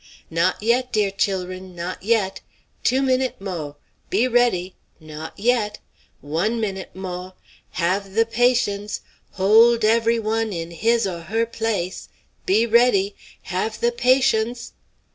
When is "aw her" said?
11.05-11.45